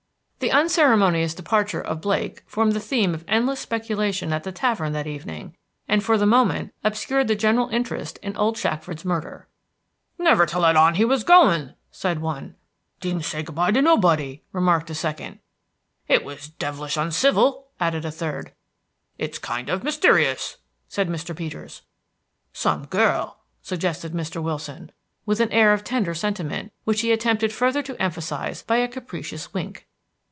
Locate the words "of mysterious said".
19.69-21.07